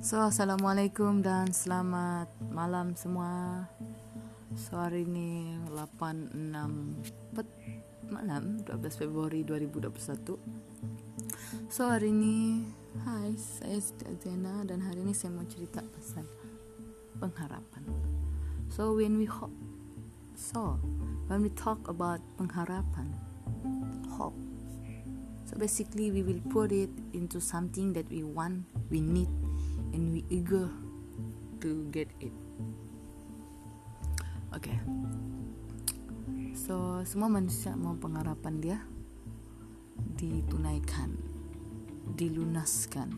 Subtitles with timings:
[0.00, 3.68] So, Assalamualaikum dan selamat malam semua.
[4.56, 6.40] So, hari ini 8.6
[8.08, 10.40] malam 12 Februari 2021
[11.68, 12.64] So, hari ini
[13.04, 16.24] Hai, saya Siti Azena dan hari ini saya mau cerita pasal
[17.20, 17.84] pengharapan.
[18.72, 19.52] So, when we hope
[20.32, 20.80] So,
[21.28, 23.12] when we talk about pengharapan
[24.16, 24.40] Hope.
[25.50, 29.26] So basically we will put it into something that we want, we need
[29.92, 30.68] and we eager
[31.60, 32.32] to get it.
[34.54, 34.78] Okay.
[36.54, 38.78] So semua manusia mau pengharapan dia
[40.16, 41.16] ditunaikan,
[42.16, 43.08] dilunaskan,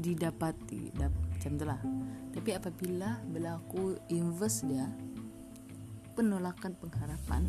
[0.00, 1.80] didapati, dap, macam itulah.
[2.34, 4.90] Tapi apabila berlaku invest dia
[6.14, 7.46] penolakan pengharapan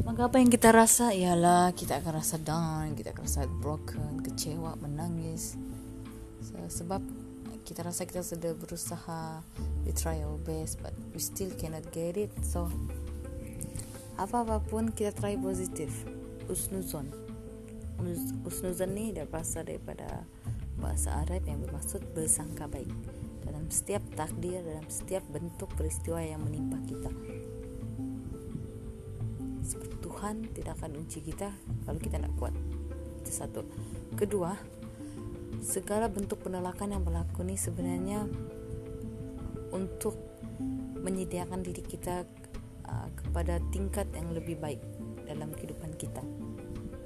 [0.00, 4.72] maka apa yang kita rasa ialah kita akan rasa down, kita akan rasa broken, kecewa,
[4.80, 5.60] menangis.
[6.42, 7.02] Sebab
[7.62, 9.44] kita rasa kita sudah berusaha,
[9.84, 12.32] we try our best, but we still cannot get it.
[12.42, 12.66] So,
[14.16, 15.92] apa-apapun kita try positif,
[16.48, 17.08] usnuzon.
[18.44, 20.24] Usnuzon ni berasal daripada
[20.80, 22.88] bahasa Arab yang bermaksud bersangka baik
[23.44, 27.12] dalam setiap takdir, dalam setiap bentuk peristiwa yang menimpa kita.
[30.00, 31.48] Tuhan tidak akan uji kita
[31.88, 32.52] kalau kita tidak kuat.
[33.24, 33.64] Itu satu.
[34.20, 34.52] Kedua,
[35.58, 38.30] segala bentuk penolakan yang berlaku ini sebenarnya
[39.74, 40.14] untuk
[41.02, 42.22] menyediakan diri kita
[42.86, 44.78] uh, kepada tingkat yang lebih baik
[45.26, 46.22] dalam kehidupan kita.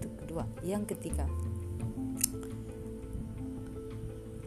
[0.00, 0.44] Itu kedua.
[0.60, 1.24] Yang ketiga,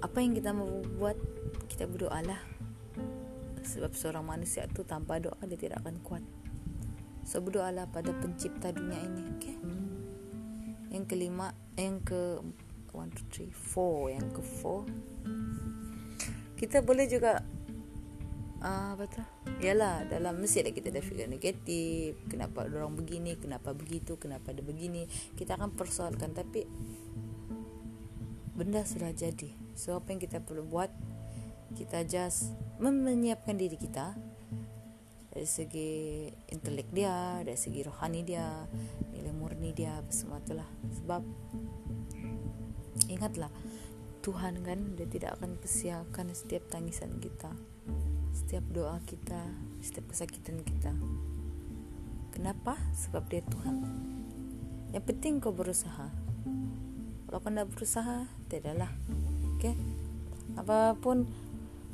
[0.05, 0.69] apa yang kita mau
[1.01, 1.17] buat
[1.65, 2.41] kita berdoalah
[3.65, 6.23] sebab seorang manusia itu tanpa doa dia tidak akan kuat
[7.27, 9.55] So berdoalah pada pencipta dunia ini okay?
[10.95, 12.21] Yang kelima Yang ke
[12.97, 14.81] One, two, three, four Yang ke four.
[16.57, 17.45] Kita boleh juga
[18.65, 19.21] uh, Apa tu?
[19.61, 22.17] Yalah dalam mesti ada kita ada fikir negatif.
[22.25, 25.05] Kenapa orang begini Kenapa begitu Kenapa ada begini.
[25.37, 26.65] Kita akan persoalkan Tapi
[28.57, 29.53] Benda sudah jadi.
[29.77, 30.89] So apa yang kita perlu buat
[31.77, 34.17] Kita just Menyiapkan diri kita.
[35.37, 38.65] Dari segi intelek dia, dari segi rohani dia,
[39.13, 40.65] nilai murni dia, semua itulah.
[40.97, 41.21] Sebab
[43.05, 43.53] ingatlah
[44.27, 47.47] Tuhan kan dia tidak akan persiakan setiap tangisan kita,
[48.35, 49.39] setiap doa kita,
[49.79, 50.91] setiap kesakitan kita.
[52.35, 52.75] Kenapa?
[52.91, 53.87] Sebab dia Tuhan.
[54.91, 56.11] Yang penting kau berusaha.
[57.27, 58.91] Kalau kau tidak berusaha, tidaklah.
[59.55, 59.71] Oke?
[59.71, 59.75] Okay?
[60.59, 61.23] Apa pun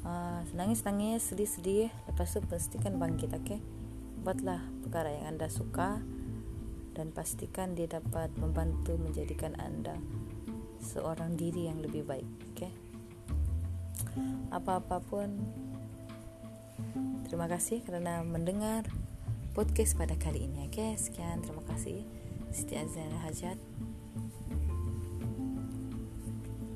[0.02, 3.46] uh, nangis-nangis, sedih-sedih, lepas itu pastikan bangkit, oke?
[3.46, 3.59] Okay?
[4.25, 6.02] Buatlah perkara yang anda suka
[6.97, 9.97] dan pastikan dia dapat membantu menjadikan anda
[10.83, 12.59] seorang diri yang lebih baik, oke?
[12.59, 12.73] Okay?
[14.51, 15.39] Apa-apapun,
[17.25, 18.85] terima kasih karena mendengar
[19.55, 20.75] podcast pada kali ini, oke?
[20.75, 20.91] Okay?
[20.99, 22.03] Sekian, terima kasih.
[22.53, 23.57] Siti Azhar Hajat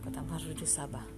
[0.01, 1.16] Kota Marudu Sabah